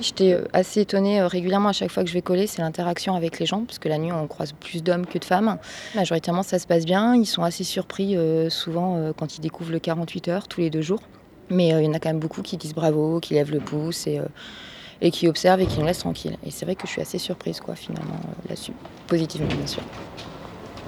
J'étais 0.02 0.34
euh, 0.34 0.44
assez 0.52 0.82
étonnée 0.82 1.24
régulièrement 1.24 1.70
à 1.70 1.72
chaque 1.72 1.92
fois 1.92 2.04
que 2.04 2.10
je 2.10 2.14
vais 2.14 2.22
coller, 2.22 2.46
c'est 2.46 2.62
l'interaction 2.62 3.16
avec 3.16 3.40
les 3.40 3.46
gens, 3.46 3.64
parce 3.64 3.80
que 3.80 3.88
la 3.88 3.98
nuit 3.98 4.12
on 4.12 4.28
croise 4.28 4.52
plus 4.52 4.84
d'hommes 4.84 5.06
que 5.06 5.18
de 5.18 5.24
femmes. 5.24 5.60
Majoritairement 5.96 6.44
ça 6.44 6.60
se 6.60 6.68
passe 6.68 6.84
bien, 6.84 7.16
ils 7.16 7.26
sont 7.26 7.44
assez 7.44 7.64
surpris 7.64 8.18
souvent 8.50 9.14
quand 9.16 9.38
ils 9.38 9.42
découvrent 9.42 9.72
le 9.72 9.80
48 9.80 10.28
heures 10.28 10.48
tous 10.50 10.60
les 10.60 10.70
deux 10.70 10.82
jours. 10.82 11.02
Mais 11.50 11.70
il 11.70 11.86
y 11.86 11.88
en 11.88 11.94
a 11.94 12.00
quand 12.00 12.10
même 12.10 12.20
beaucoup 12.20 12.42
qui 12.42 12.58
disent 12.58 12.76
bravo, 12.76 13.22
qui 13.22 13.36
lèvent 13.36 13.52
le 13.52 13.60
pouce 13.60 14.08
et, 14.08 15.12
qui 15.12 15.30
observent 15.30 15.62
et 15.62 15.68
qui 15.68 15.80
nous 15.80 15.86
laissent 15.86 16.00
tranquilles. 16.00 16.38
Et 16.46 16.52
c'est 16.52 16.66
vrai 16.66 16.76
que 16.76 16.86
je 16.86 16.92
suis 16.92 17.02
assez 17.02 17.18
surprise 17.18 17.62
finalement 17.76 18.20
là-dessus, 18.50 18.74
positivement 19.08 19.48
bien 19.48 19.68
sûr. 19.68 19.84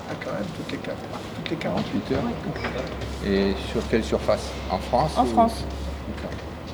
Ah, 0.10 0.14
quand 0.24 0.32
même, 0.34 0.46
toutes 0.58 0.72
les, 0.72 0.78
toutes 0.78 1.50
les 1.50 1.56
48 1.56 2.12
heures. 2.12 2.24
Et 3.26 3.54
sur 3.72 3.88
quelle 3.90 4.04
surface? 4.04 4.50
En 4.70 4.78
France 4.78 5.14
En 5.18 5.24
ou- 5.24 5.28
France. 5.28 5.64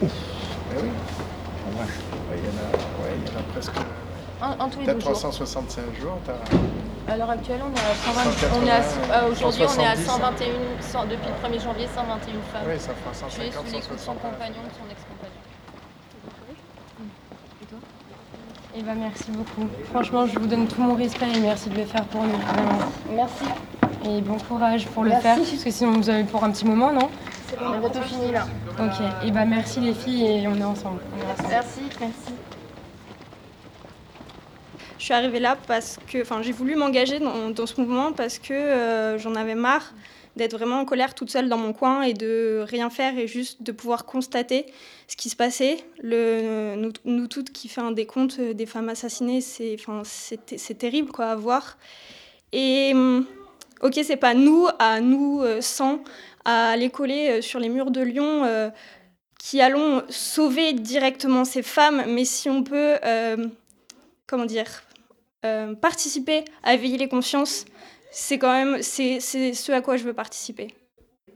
Ouf. 0.02 0.12
Eh 0.12 0.81
oui. 0.81 0.90
En 1.68 1.80
vache. 1.80 1.90
Ouais, 2.31 2.38
Il 2.38 2.46
y, 2.46 2.48
en 2.48 2.58
a- 2.60 2.76
ouais, 3.04 3.16
il 3.18 3.31
y 3.31 3.36
en 3.36 3.40
a 3.40 3.44
presque. 3.54 3.74
En, 4.42 4.64
en 4.66 4.70
tous 4.70 4.80
les 4.80 4.86
T'as 4.88 4.94
deux 4.94 5.00
jours. 5.02 5.12
365 5.14 5.81
jours. 6.00 6.18
À 7.08 7.18
l'heure 7.18 7.30
actuelle, 7.30 7.60
on 7.66 7.74
est 7.76 7.80
à 7.80 7.96
120. 7.96 8.22
On 8.62 8.66
est 8.66 8.72
à, 8.72 8.81
180, 8.84 9.14
euh, 9.14 9.32
aujourd'hui, 9.32 9.62
on 9.68 9.82
est 9.82 9.86
à 9.86 9.96
170, 9.96 10.06
121. 10.06 10.82
cent- 10.82 11.06
depuis 11.06 11.28
le 11.30 11.38
1er 11.42 11.60
janvier, 11.60 11.88
121 11.88 12.42
femmes. 12.54 12.62
Oui, 12.70 12.80
ça 12.80 12.94
fera 12.94 13.12
Tu 13.30 13.42
es 13.42 13.52
150, 13.52 13.66
sous 13.68 13.74
l'écoute 13.74 13.94
de 13.94 13.98
son 14.00 14.14
160. 14.14 14.22
compagnon, 14.22 14.62
de 14.64 14.74
son 14.78 14.86
ex-compagnon. 14.90 15.19
Et 18.75 18.83
bah 18.83 18.94
merci 18.95 19.31
beaucoup. 19.31 19.68
Franchement, 19.89 20.25
je 20.27 20.38
vous 20.38 20.45
donne 20.45 20.68
tout 20.68 20.81
mon 20.81 20.95
respect 20.95 21.25
et 21.36 21.39
merci 21.39 21.69
de 21.69 21.77
le 21.77 21.86
faire 21.86 22.06
pour 22.06 22.24
nous. 22.24 22.30
Vraiment. 22.38 22.80
Merci. 23.12 23.44
Et 24.06 24.21
bon 24.21 24.38
courage 24.38 24.86
pour 24.88 25.04
le 25.04 25.10
Merci. 25.10 25.24
faire, 25.24 25.38
parce 25.38 25.63
que 25.63 25.71
sinon 25.71 25.92
vous 25.94 26.10
avez 26.10 26.24
pour 26.24 26.44
un 26.44 26.51
petit 26.51 26.66
moment, 26.66 26.92
non? 26.94 27.10
On 27.60 27.74
a 27.74 27.77
bientôt 27.80 28.01
fini 28.01 28.31
là. 28.31 28.45
Ok. 28.80 29.25
Et 29.25 29.31
bah 29.31 29.45
merci 29.45 29.80
les 29.80 29.94
filles 29.94 30.25
et 30.25 30.48
on 30.48 30.56
est 30.56 30.63
ensemble. 30.63 31.01
On 31.16 31.19
est 31.19 31.31
ensemble. 31.33 31.50
Merci, 31.50 31.80
merci. 32.00 32.33
Je 35.00 35.04
suis 35.04 35.13
arrivée 35.13 35.39
là 35.39 35.57
parce 35.68 35.98
que, 36.07 36.22
enfin, 36.22 36.42
j'ai 36.44 36.51
voulu 36.51 36.75
m'engager 36.75 37.19
dans, 37.19 37.50
dans 37.50 37.65
ce 37.65 37.81
mouvement 37.81 38.12
parce 38.12 38.38
que 38.38 38.54
euh, 38.54 39.18
j'en 39.18 39.33
avais 39.36 39.56
marre 39.56 39.94
d'être 40.39 40.53
vraiment 40.57 40.80
en 40.80 40.86
colère 40.86 41.13
toute 41.13 41.30
seule 41.30 41.50
dans 41.50 41.57
mon 41.57 41.74
coin 41.74 42.01
et 42.01 42.13
de 42.13 42.65
rien 42.68 42.89
faire 42.89 43.18
et 43.18 43.27
juste 43.27 43.62
de 43.62 43.71
pouvoir 43.71 44.06
constater 44.06 44.65
ce 45.07 45.15
qui 45.15 45.30
se 45.30 45.36
passait. 45.36 45.77
Le, 46.01 46.75
nous, 46.75 46.91
nous 47.06 47.27
toutes 47.27 47.51
qui 47.51 47.68
fait 47.68 47.81
un 47.81 47.91
décompte 47.91 48.41
des 48.41 48.65
femmes 48.65 48.89
assassinées, 48.89 49.41
c'est, 49.41 49.75
enfin, 49.80 50.01
terrible 50.77 51.12
quoi 51.12 51.27
à 51.27 51.36
voir. 51.36 51.77
Et 52.51 52.91
hum, 52.94 53.25
ok, 53.81 54.00
c'est 54.03 54.18
pas 54.18 54.33
nous 54.33 54.68
à 54.80 55.01
nous 55.01 55.41
euh, 55.41 55.62
100 55.62 56.03
à 56.45 56.71
aller 56.71 56.89
coller 56.89 57.30
euh, 57.30 57.41
sur 57.41 57.60
les 57.60 57.69
murs 57.69 57.91
de 57.91 58.01
Lyon. 58.01 58.43
euh, 58.46 58.69
qui 59.39 59.62
allons 59.62 60.03
sauver 60.10 60.74
directement 60.74 61.46
ces 61.46 61.63
femmes, 61.63 62.03
mais 62.08 62.25
si 62.25 62.50
on 62.50 62.62
peut, 62.62 62.98
euh, 63.03 63.48
comment 64.27 64.46
dire, 64.46 64.84
euh, 65.46 65.74
participer 65.74 66.43
à 66.62 66.74
éveiller 66.75 66.98
les 66.98 67.08
consciences, 67.08 67.65
c'est 68.10 68.39
quand 68.39 68.51
même 68.51 68.82
c'est 68.82 69.20
c'est 69.20 69.54
ce 69.54 69.72
à 69.72 69.82
quoi 69.82 69.98
je 69.98 70.04
veux 70.04 70.13
participer. 70.13 70.74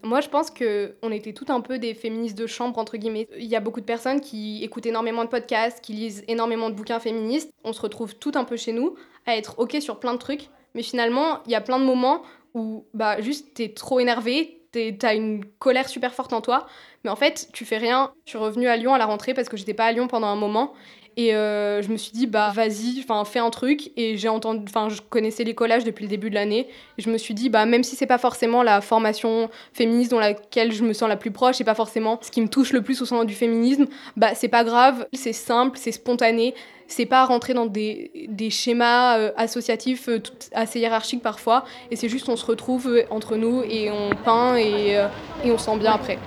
Moi, 0.03 0.21
je 0.21 0.29
pense 0.29 0.51
que 0.51 0.95
on 1.01 1.11
était 1.11 1.33
tout 1.33 1.45
un 1.49 1.61
peu 1.61 1.79
des 1.79 1.93
féministes 1.93 2.37
de 2.37 2.47
chambre, 2.47 2.77
entre 2.79 2.97
guillemets. 2.97 3.27
Il 3.37 3.45
y 3.45 3.55
a 3.55 3.61
beaucoup 3.61 3.81
de 3.81 3.85
personnes 3.85 4.21
qui 4.21 4.63
écoutent 4.63 4.85
énormément 4.85 5.23
de 5.25 5.29
podcasts, 5.29 5.81
qui 5.81 5.93
lisent 5.93 6.23
énormément 6.27 6.69
de 6.69 6.75
bouquins 6.75 6.99
féministes. 6.99 7.51
On 7.63 7.73
se 7.73 7.81
retrouve 7.81 8.15
tout 8.15 8.33
un 8.35 8.43
peu 8.43 8.57
chez 8.57 8.73
nous 8.73 8.95
à 9.25 9.37
être 9.37 9.59
OK 9.59 9.77
sur 9.81 9.99
plein 9.99 10.13
de 10.13 10.19
trucs. 10.19 10.49
Mais 10.75 10.83
finalement, 10.83 11.41
il 11.45 11.51
y 11.51 11.55
a 11.55 11.61
plein 11.61 11.79
de 11.79 11.85
moments 11.85 12.23
où 12.53 12.85
bah, 12.93 13.21
juste 13.21 13.53
t'es 13.55 13.69
trop 13.69 13.99
énervé, 13.99 14.61
t'es- 14.71 14.95
t'as 14.99 15.15
une 15.15 15.45
colère 15.59 15.89
super 15.89 16.13
forte 16.13 16.33
en 16.33 16.41
toi. 16.41 16.67
Mais 17.05 17.09
en 17.09 17.15
fait, 17.15 17.49
tu 17.53 17.65
fais 17.65 17.77
rien. 17.77 18.13
Je 18.25 18.31
suis 18.31 18.39
revenue 18.39 18.67
à 18.67 18.77
Lyon 18.77 18.93
à 18.93 18.97
la 18.97 19.05
rentrée 19.05 19.33
parce 19.33 19.49
que 19.49 19.57
j'étais 19.57 19.73
pas 19.73 19.85
à 19.85 19.91
Lyon 19.93 20.07
pendant 20.07 20.27
un 20.27 20.35
moment. 20.35 20.73
Et 21.17 21.35
euh, 21.35 21.81
je 21.81 21.89
me 21.89 21.97
suis 21.97 22.11
dit, 22.11 22.27
bah 22.27 22.51
vas-y, 22.53 22.99
enfin 22.99 23.23
fais 23.25 23.39
un 23.39 23.49
truc. 23.49 23.91
Et 23.97 24.17
j'ai 24.17 24.29
entendu, 24.29 24.63
enfin 24.67 24.89
je 24.89 25.01
connaissais 25.01 25.43
les 25.43 25.53
collages 25.53 25.83
depuis 25.83 26.03
le 26.03 26.09
début 26.09 26.29
de 26.29 26.35
l'année. 26.35 26.67
Et 26.97 27.01
je 27.01 27.09
me 27.09 27.17
suis 27.17 27.33
dit, 27.33 27.49
bah 27.49 27.65
même 27.65 27.83
si 27.83 27.95
c'est 27.95 28.05
pas 28.07 28.17
forcément 28.17 28.63
la 28.63 28.81
formation 28.81 29.49
féministe 29.73 30.11
dans 30.11 30.19
laquelle 30.19 30.71
je 30.71 30.83
me 30.83 30.93
sens 30.93 31.09
la 31.09 31.17
plus 31.17 31.31
proche, 31.31 31.57
c'est 31.57 31.63
pas 31.63 31.75
forcément 31.75 32.19
ce 32.21 32.31
qui 32.31 32.41
me 32.41 32.47
touche 32.47 32.73
le 32.73 32.81
plus 32.81 33.01
au 33.01 33.05
sein 33.05 33.23
du 33.25 33.33
féminisme, 33.33 33.85
bah 34.17 34.35
c'est 34.35 34.47
pas 34.47 34.63
grave, 34.63 35.05
c'est 35.13 35.33
simple, 35.33 35.77
c'est 35.79 35.91
spontané. 35.91 36.53
C'est 36.85 37.05
pas 37.05 37.23
rentrer 37.25 37.53
dans 37.53 37.65
des, 37.65 38.11
des 38.27 38.49
schémas 38.49 39.17
euh, 39.17 39.31
associatifs 39.37 40.09
euh, 40.09 40.19
tout- 40.19 40.33
assez 40.53 40.79
hiérarchiques 40.79 41.23
parfois. 41.23 41.63
Et 41.89 41.95
c'est 41.95 42.09
juste 42.09 42.27
on 42.29 42.35
se 42.35 42.45
retrouve 42.45 42.87
euh, 42.87 43.03
entre 43.09 43.35
nous 43.37 43.63
et 43.63 43.89
on 43.89 44.09
peint 44.23 44.57
et, 44.57 44.97
euh, 44.97 45.07
et 45.45 45.51
on 45.51 45.57
se 45.57 45.65
sent 45.65 45.77
bien 45.77 45.93
après. 45.93 46.19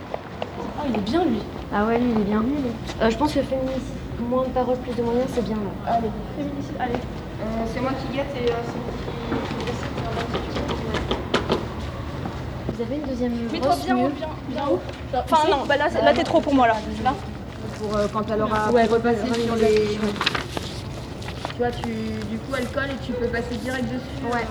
Oh, 0.59 0.83
il 0.89 0.97
est 0.97 1.01
bien 1.03 1.25
lui. 1.25 1.39
Ah 1.73 1.85
ouais, 1.87 1.99
lui, 1.99 2.11
il 2.11 2.21
est 2.23 2.25
bien. 2.25 2.43
Euh, 3.03 3.11
je 3.11 3.17
pense 3.17 3.35
que 3.35 3.43
féminicide, 3.43 3.81
Moins 4.21 4.45
de 4.45 4.49
paroles, 4.51 4.79
plus 4.79 4.95
de 4.95 5.03
moyens, 5.03 5.29
c'est 5.35 5.45
bien 5.45 5.57
là. 5.57 5.93
Allez, 5.93 6.09
féminicide, 6.37 6.75
allez. 6.81 6.95
Euh, 6.95 7.65
c'est 7.73 7.81
moi 7.81 7.91
qui 8.01 8.17
guette 8.17 8.35
et 8.35 8.51
euh, 8.51 8.55
c'est 8.65 9.35
moi 9.35 9.43
qui 9.49 9.65
décide. 9.67 9.87
Vous 12.75 12.83
avez 12.83 12.97
une 12.97 13.03
deuxième 13.03 13.33
Mets-toi 13.53 13.69
brosse 13.69 13.85
bien, 13.85 13.95
mieux 13.95 14.09
bien, 14.09 14.29
bien 14.49 14.65
haut. 14.71 14.81
Enfin 15.15 15.49
non, 15.51 15.65
bah 15.69 15.77
là, 15.77 15.89
là 16.03 16.13
t'es 16.15 16.25
trop 16.25 16.41
pour 16.41 16.55
moi 16.55 16.67
là. 16.67 16.77
Là. 17.05 17.15
Pour 17.79 17.97
euh, 17.97 18.07
quand 18.13 18.23
elle 18.31 18.43
aura 18.43 18.71
Ouais, 18.71 18.85
repassé 18.87 19.21
repasser 19.21 19.35
sur 19.35 19.45
sur 19.45 19.57
les. 19.57 19.71
les- 19.71 19.99
Tu 19.99 21.59
vois, 21.59 21.71
tu, 21.71 21.83
du 21.85 22.39
coup, 22.39 22.55
elle 22.59 22.69
colle 22.69 22.91
et 22.91 23.05
tu 23.07 23.13
peux 23.13 23.27
passer 23.29 23.57
direct 23.63 23.85
dessus. 23.85 24.25
Ouais. 24.33 24.45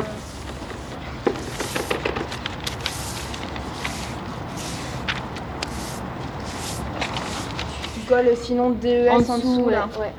Colles 8.07 8.35
sinon 8.35 8.71
DES 8.71 9.09
en, 9.09 9.19
dessous, 9.19 9.69
là. 9.69 9.89
Ouais. 9.99 10.13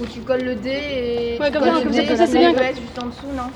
Ou 0.00 0.06
tu 0.06 0.20
colles 0.20 0.44
le 0.44 0.54
D 0.54 0.68
et. 0.70 1.38
Ouais, 1.40 1.50
tu 1.50 1.58
comme 1.58 1.62
colles 1.64 1.72
ça, 1.72 1.78
le 1.78 1.82
comme 1.84 1.92
D 1.92 1.96
ça, 1.98 2.06
comme 2.06 2.16
ça, 2.16 2.26
c'est 2.26 2.38
bien. 2.38 2.52
ES 2.52 2.74
juste 2.76 2.98
en 3.02 3.06
dessous, 3.06 3.32
non 3.34 3.50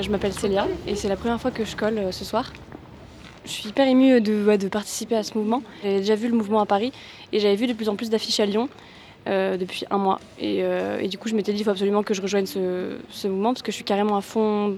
Je 0.00 0.10
m'appelle 0.10 0.32
Célia 0.32 0.66
et 0.86 0.94
c'est 0.94 1.08
la 1.08 1.16
première 1.16 1.40
fois 1.40 1.50
que 1.50 1.64
je 1.64 1.76
colle 1.76 1.98
euh, 1.98 2.12
ce 2.12 2.24
soir. 2.24 2.52
Je 3.44 3.50
suis 3.50 3.68
hyper 3.68 3.88
émue 3.88 4.20
de, 4.20 4.44
ouais, 4.44 4.58
de 4.58 4.68
participer 4.68 5.16
à 5.16 5.22
ce 5.22 5.36
mouvement. 5.36 5.62
J'avais 5.82 5.98
déjà 5.98 6.14
vu 6.14 6.28
le 6.28 6.36
mouvement 6.36 6.60
à 6.60 6.66
Paris 6.66 6.92
et 7.32 7.40
j'avais 7.40 7.56
vu 7.56 7.66
de 7.66 7.72
plus 7.72 7.88
en 7.88 7.96
plus 7.96 8.10
d'affiches 8.10 8.40
à 8.40 8.46
Lyon 8.46 8.68
euh, 9.28 9.56
depuis 9.56 9.84
un 9.90 9.98
mois. 9.98 10.18
Et, 10.38 10.62
euh, 10.62 10.98
et 10.98 11.08
du 11.08 11.18
coup, 11.18 11.28
je 11.28 11.34
m'étais 11.34 11.52
dit 11.52 11.58
qu'il 11.58 11.64
faut 11.64 11.70
absolument 11.70 12.02
que 12.02 12.14
je 12.14 12.22
rejoigne 12.22 12.46
ce, 12.46 12.96
mouvement 13.24 13.52
parce 13.52 13.62
que 13.62 13.70
je 13.70 13.76
suis 13.76 13.84
carrément 13.84 14.16
à 14.16 14.22
fond, 14.22 14.76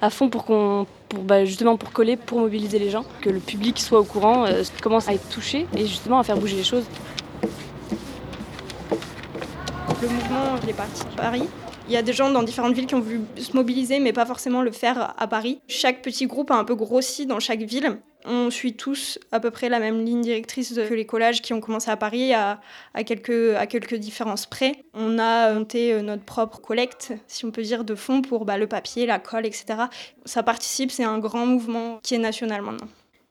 à 0.00 0.08
fond 0.08 0.30
pour 0.30 0.44
qu'on, 0.44 0.86
pour 1.08 1.22
bah, 1.22 1.44
justement 1.44 1.76
pour 1.76 1.92
coller, 1.92 2.16
pour 2.16 2.40
mobiliser 2.40 2.78
les 2.78 2.90
gens, 2.90 3.04
que 3.20 3.28
le 3.28 3.38
public 3.38 3.78
soit 3.78 4.00
au 4.00 4.04
courant, 4.04 4.46
euh, 4.46 4.62
commence 4.82 5.08
à 5.08 5.14
être 5.14 5.28
touché 5.28 5.66
et 5.76 5.86
justement 5.86 6.18
à 6.18 6.24
faire 6.24 6.38
bouger 6.38 6.56
les 6.56 6.64
choses. 6.64 6.84
Le 10.00 10.08
mouvement, 10.08 10.56
il 10.62 10.70
est 10.70 10.76
parti 10.76 11.02
à 11.18 11.22
Paris. 11.22 11.48
Il 11.88 11.92
y 11.92 11.96
a 11.96 12.02
des 12.02 12.12
gens 12.12 12.30
dans 12.30 12.42
différentes 12.42 12.74
villes 12.74 12.86
qui 12.86 12.96
ont 12.96 13.00
voulu 13.00 13.20
se 13.36 13.52
mobiliser, 13.54 14.00
mais 14.00 14.12
pas 14.12 14.26
forcément 14.26 14.60
le 14.62 14.72
faire 14.72 15.14
à 15.16 15.28
Paris. 15.28 15.60
Chaque 15.68 16.02
petit 16.02 16.26
groupe 16.26 16.50
a 16.50 16.56
un 16.56 16.64
peu 16.64 16.74
grossi 16.74 17.26
dans 17.26 17.38
chaque 17.38 17.62
ville. 17.62 17.98
On 18.24 18.50
suit 18.50 18.74
tous 18.74 19.20
à 19.30 19.38
peu 19.38 19.52
près 19.52 19.68
la 19.68 19.78
même 19.78 20.04
ligne 20.04 20.20
directrice 20.20 20.74
que 20.74 20.94
les 20.94 21.06
collages 21.06 21.42
qui 21.42 21.52
ont 21.52 21.60
commencé 21.60 21.88
à 21.88 21.96
Paris, 21.96 22.34
à, 22.34 22.58
quelques, 23.04 23.54
à 23.54 23.68
quelques 23.68 23.94
différences 23.94 24.46
près. 24.46 24.82
On 24.94 25.20
a 25.20 25.52
monté 25.52 25.92
euh, 25.92 26.02
notre 26.02 26.24
propre 26.24 26.60
collecte, 26.60 27.12
si 27.28 27.44
on 27.44 27.52
peut 27.52 27.62
dire, 27.62 27.84
de 27.84 27.94
fonds 27.94 28.20
pour 28.20 28.44
bah, 28.46 28.58
le 28.58 28.66
papier, 28.66 29.06
la 29.06 29.20
colle, 29.20 29.46
etc. 29.46 29.66
Ça 30.24 30.42
participe, 30.42 30.90
c'est 30.90 31.04
un 31.04 31.20
grand 31.20 31.46
mouvement 31.46 32.00
qui 32.02 32.16
est 32.16 32.18
national 32.18 32.62
maintenant. 32.62 32.88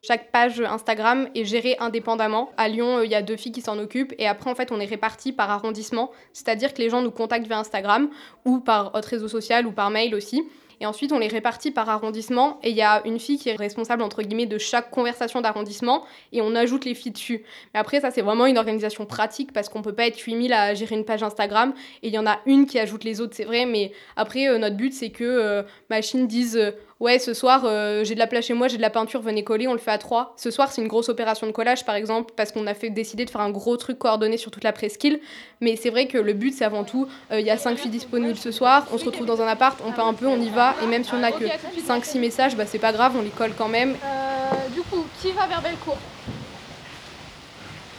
Chaque 0.07 0.31
page 0.31 0.61
Instagram 0.61 1.29
est 1.33 1.45
gérée 1.45 1.77
indépendamment. 1.79 2.51
À 2.57 2.67
Lyon, 2.67 2.97
euh, 2.97 3.05
il 3.05 3.11
y 3.11 3.15
a 3.15 3.23
deux 3.23 3.37
filles 3.37 3.51
qui 3.51 3.61
s'en 3.61 3.79
occupent 3.79 4.13
et 4.19 4.27
après, 4.27 4.51
en 4.51 4.53
fait, 4.53 4.71
on 4.71 4.79
est 4.79 4.85
répartis 4.85 5.31
par 5.31 5.49
arrondissement, 5.49 6.11
c'est-à-dire 6.31 6.75
que 6.75 6.79
les 6.79 6.91
gens 6.91 7.01
nous 7.01 7.09
contactent 7.09 7.47
via 7.47 7.57
Instagram 7.57 8.09
ou 8.45 8.59
par 8.59 8.93
autre 8.93 9.07
réseau 9.07 9.27
social 9.27 9.65
ou 9.65 9.71
par 9.71 9.89
mail 9.89 10.13
aussi. 10.13 10.43
Et 10.79 10.85
ensuite, 10.85 11.11
on 11.11 11.19
les 11.19 11.27
répartit 11.27 11.71
par 11.71 11.89
arrondissement 11.89 12.59
et 12.63 12.69
il 12.69 12.75
y 12.75 12.81
a 12.81 13.01
une 13.05 13.19
fille 13.19 13.39
qui 13.39 13.49
est 13.49 13.55
responsable, 13.55 14.03
entre 14.03 14.21
guillemets, 14.21 14.45
de 14.45 14.57
chaque 14.57 14.91
conversation 14.91 15.41
d'arrondissement 15.41 16.03
et 16.31 16.41
on 16.41 16.53
ajoute 16.55 16.85
les 16.85 16.93
filles 16.93 17.13
dessus. 17.13 17.43
Mais 17.73 17.79
après, 17.79 18.01
ça, 18.01 18.11
c'est 18.11 18.21
vraiment 18.21 18.45
une 18.45 18.57
organisation 18.57 19.05
pratique 19.05 19.53
parce 19.53 19.69
qu'on 19.69 19.81
peut 19.81 19.93
pas 19.95 20.05
être 20.05 20.19
8000 20.19 20.53
à 20.53 20.73
gérer 20.73 20.95
une 20.95 21.05
page 21.05 21.23
Instagram 21.23 21.73
et 22.03 22.07
il 22.09 22.13
y 22.13 22.19
en 22.19 22.27
a 22.27 22.39
une 22.45 22.65
qui 22.65 22.77
ajoute 22.77 23.03
les 23.03 23.21
autres, 23.21 23.35
c'est 23.35 23.45
vrai. 23.45 23.65
Mais 23.65 23.91
après, 24.15 24.47
euh, 24.47 24.57
notre 24.57 24.75
but, 24.75 24.93
c'est 24.93 25.09
que 25.09 25.23
euh, 25.23 25.63
Machine 25.89 26.27
dise 26.27 26.57
euh, 26.57 26.71
Ouais, 27.01 27.19
ce 27.19 27.33
soir, 27.33 27.63
euh, 27.65 28.05
j'ai 28.05 28.13
de 28.13 28.19
la 28.19 28.27
place 28.27 28.45
chez 28.45 28.53
moi, 28.53 28.69
j'ai 28.69 28.77
de 28.77 28.81
la 28.81 28.89
peinture, 28.89 29.19
venez 29.21 29.43
coller, 29.43 29.67
on 29.67 29.73
le 29.73 29.79
fait 29.79 29.91
à 29.91 29.97
trois. 29.97 30.33
Ce 30.37 30.49
soir, 30.49 30.71
c'est 30.71 30.81
une 30.81 30.87
grosse 30.87 31.09
opération 31.09 31.45
de 31.45 31.51
collage, 31.51 31.83
par 31.83 31.95
exemple, 31.95 32.33
parce 32.37 32.53
qu'on 32.53 32.65
a 32.67 32.73
fait 32.73 32.89
décider 32.89 33.25
de 33.25 33.29
faire 33.29 33.41
un 33.41 33.49
gros 33.49 33.75
truc 33.75 33.99
coordonné 33.99 34.37
sur 34.37 34.49
toute 34.49 34.63
la 34.63 34.71
presqu'île. 34.71 35.19
Mais 35.59 35.75
c'est 35.75 35.89
vrai 35.89 36.07
que 36.07 36.17
le 36.17 36.31
but, 36.31 36.53
c'est 36.53 36.63
avant 36.63 36.85
tout, 36.85 37.05
euh, 37.33 37.41
il 37.41 37.45
y 37.45 37.49
a 37.49 37.57
cinq 37.57 37.77
filles 37.77 37.91
disponibles 37.91 38.37
ce 38.37 38.51
soir, 38.51 38.87
on 38.93 38.97
se 38.97 39.03
retrouve 39.03 39.25
dans 39.25 39.41
un 39.41 39.47
appart, 39.47 39.77
on 39.85 39.91
peint 39.91 40.07
un 40.07 40.13
peu, 40.13 40.25
on 40.25 40.39
y 40.39 40.49
va, 40.49 40.73
et 40.81 40.87
même 40.87 41.03
si 41.03 41.13
on 41.13 41.21
a 41.21 41.33
que 41.33 41.43
5-6 41.85 42.17
messages, 42.17 42.55
bah 42.55 42.65
c'est 42.65 42.79
pas 42.79 42.93
grave, 42.93 43.13
on 43.17 43.21
les 43.21 43.29
colle 43.29 43.53
quand 43.57 43.67
même. 43.67 43.97
Euh, 44.01 44.69
du 44.73 44.81
coup, 44.83 45.05
qui 45.21 45.33
va 45.33 45.47
vers 45.47 45.61
Bellecour? 45.61 45.97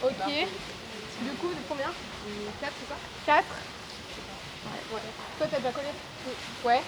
Ok. 0.03 0.33
Du 1.21 1.29
coup, 1.39 1.49
combien? 1.69 1.85
4, 2.61 2.73
c'est 2.79 2.89
ça? 2.89 2.95
4 3.27 3.45
Ouais, 4.65 4.95
ouais. 4.95 5.01
Toi, 5.37 5.47
t'as 5.51 5.57
déjà 5.57 5.71
collé? 5.71 5.87
Ouais. 6.65 6.81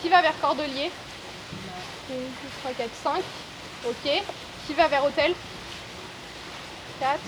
Qui 0.00 0.08
va 0.08 0.22
vers 0.22 0.38
Cordelier 0.40 0.90
1, 0.90 0.90
2, 0.90 1.11
3, 2.08 2.72
4, 2.76 2.90
5. 3.02 3.22
Ok. 3.88 4.22
Qui 4.66 4.74
va 4.74 4.88
vers 4.88 5.04
Hôtel? 5.04 5.32
4. 7.00 7.18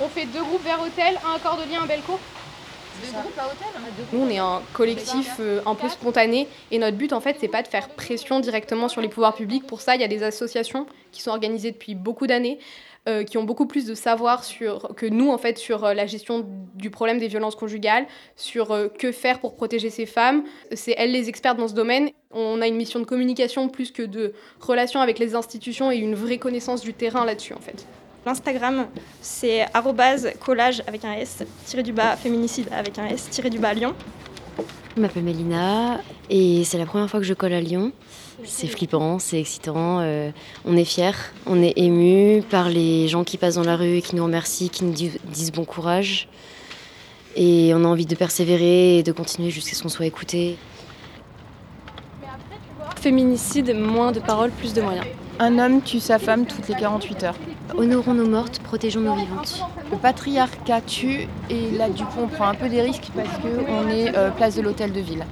On 0.00 0.08
fait 0.08 0.26
deux 0.26 0.42
groupes 0.42 0.64
vers 0.64 0.80
Hôtel, 0.80 1.18
un 1.24 1.36
à 1.36 1.38
Cordelier, 1.38 1.76
un 1.76 1.84
à 1.84 1.86
Bellecour 1.86 2.18
Deux 3.02 3.12
groupes 3.12 3.38
à 3.38 3.46
Hôtel 3.46 3.66
Nous, 4.12 4.20
on 4.20 4.28
est 4.28 4.38
un 4.38 4.62
collectif 4.74 5.36
euh, 5.40 5.60
un 5.64 5.74
peu 5.74 5.88
spontané 5.88 6.48
et 6.70 6.78
notre 6.78 6.96
but, 6.96 7.12
en 7.12 7.20
fait, 7.20 7.36
c'est 7.40 7.48
pas 7.48 7.62
de 7.62 7.68
faire 7.68 7.88
pression 7.88 8.40
directement 8.40 8.88
sur 8.88 9.00
les 9.00 9.08
pouvoirs 9.08 9.34
publics. 9.34 9.66
Pour 9.66 9.80
ça, 9.80 9.94
il 9.94 10.00
y 10.00 10.04
a 10.04 10.08
des 10.08 10.22
associations 10.22 10.86
qui 11.12 11.22
sont 11.22 11.30
organisées 11.30 11.72
depuis 11.72 11.94
beaucoup 11.94 12.26
d'années, 12.26 12.58
euh, 13.08 13.22
qui 13.22 13.38
ont 13.38 13.44
beaucoup 13.44 13.66
plus 13.66 13.86
de 13.86 13.94
savoir 13.94 14.42
sur, 14.42 14.94
que 14.96 15.06
nous, 15.06 15.30
en 15.30 15.38
fait, 15.38 15.58
sur 15.58 15.84
euh, 15.84 15.94
la 15.94 16.06
gestion 16.06 16.44
du 16.74 16.90
problème 16.90 17.18
des 17.18 17.28
violences 17.28 17.54
conjugales, 17.54 18.04
sur 18.34 18.72
euh, 18.72 18.88
que 18.88 19.12
faire 19.12 19.38
pour 19.38 19.54
protéger 19.54 19.90
ces 19.90 20.06
femmes. 20.06 20.42
C'est 20.72 20.92
elles 20.98 21.12
les 21.12 21.28
expertes 21.28 21.56
dans 21.56 21.68
ce 21.68 21.74
domaine. 21.74 22.10
On 22.32 22.60
a 22.60 22.66
une 22.66 22.74
mission 22.74 22.98
de 22.98 23.04
communication 23.04 23.68
plus 23.68 23.92
que 23.92 24.02
de 24.02 24.32
relation 24.60 25.00
avec 25.00 25.20
les 25.20 25.36
institutions 25.36 25.92
et 25.92 25.98
une 25.98 26.16
vraie 26.16 26.38
connaissance 26.38 26.80
du 26.80 26.94
terrain 26.94 27.24
là-dessus, 27.24 27.54
en 27.54 27.60
fait. 27.60 27.86
L'Instagram, 28.26 28.88
c'est 29.20 29.66
arrobase 29.72 30.32
collage 30.44 30.82
avec 30.88 31.04
un 31.04 31.12
S, 31.12 31.44
tiré 31.64 31.84
du 31.84 31.92
bas 31.92 32.16
féminicide 32.16 32.66
avec 32.72 32.98
un 32.98 33.06
S, 33.06 33.30
tiré 33.30 33.50
du 33.50 33.60
bas 33.60 33.72
Lyon. 33.72 33.94
Je 34.96 35.00
m'appelle 35.00 35.22
Mélina 35.22 36.00
et 36.28 36.64
c'est 36.64 36.78
la 36.78 36.86
première 36.86 37.08
fois 37.08 37.20
que 37.20 37.26
je 37.26 37.34
colle 37.34 37.52
à 37.52 37.60
Lyon. 37.60 37.92
C'est 38.44 38.66
flippant, 38.66 39.18
c'est 39.18 39.40
excitant, 39.40 40.00
euh, 40.00 40.30
on 40.66 40.76
est 40.76 40.84
fiers, 40.84 41.10
on 41.46 41.62
est 41.62 41.72
ému 41.76 42.42
par 42.42 42.68
les 42.68 43.08
gens 43.08 43.24
qui 43.24 43.38
passent 43.38 43.54
dans 43.54 43.64
la 43.64 43.76
rue 43.76 43.96
et 43.96 44.02
qui 44.02 44.14
nous 44.14 44.24
remercient, 44.24 44.68
qui 44.68 44.84
nous 44.84 44.92
di- 44.92 45.18
disent 45.24 45.52
bon 45.52 45.64
courage. 45.64 46.28
Et 47.34 47.72
on 47.74 47.84
a 47.84 47.88
envie 47.88 48.06
de 48.06 48.14
persévérer 48.14 48.98
et 48.98 49.02
de 49.02 49.12
continuer 49.12 49.50
jusqu'à 49.50 49.74
ce 49.74 49.82
qu'on 49.82 49.88
soit 49.88 50.06
écouté. 50.06 50.56
Féminicide, 53.00 53.74
moins 53.76 54.12
de 54.12 54.20
paroles, 54.20 54.50
plus 54.50 54.72
de 54.74 54.80
moyens. 54.82 55.06
Un 55.38 55.58
homme 55.58 55.82
tue 55.82 56.00
sa 56.00 56.18
femme 56.18 56.46
toutes 56.46 56.68
les 56.68 56.74
48 56.74 57.22
heures. 57.24 57.36
Honorons 57.76 58.14
nos 58.14 58.26
mortes, 58.26 58.58
protégeons 58.60 59.00
nos 59.00 59.14
vivantes. 59.14 59.60
Le 59.90 59.98
patriarcat 59.98 60.80
tue 60.80 61.28
et 61.50 61.70
là 61.76 61.88
du 61.90 62.04
coup 62.04 62.20
on 62.22 62.26
prend 62.28 62.46
un 62.48 62.54
peu 62.54 62.68
des 62.68 62.80
risques 62.80 63.08
parce 63.14 63.28
qu'on 63.38 63.88
est 63.88 64.16
euh, 64.16 64.30
place 64.30 64.56
de 64.56 64.62
l'hôtel 64.62 64.92
de 64.92 65.00
ville. 65.00 65.26